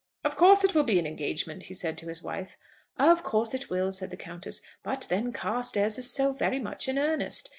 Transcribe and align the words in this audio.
"Of 0.23 0.35
course 0.35 0.63
it 0.63 0.73
will 0.73 0.81
be 0.83 0.97
an 0.97 1.05
engagement," 1.05 1.65
he 1.65 1.75
said 1.75 1.95
to 1.99 2.07
his 2.07 2.23
wife. 2.23 2.57
"Of 2.97 3.21
course 3.21 3.53
it 3.53 3.69
will," 3.69 3.91
said 3.93 4.09
the 4.09 4.17
Countess. 4.17 4.59
"But 4.81 5.05
then 5.11 5.31
Carstairs 5.31 5.99
is 5.99 6.09
so 6.11 6.33
very 6.33 6.57
much 6.57 6.87
in 6.87 6.97
earnest. 6.97 7.49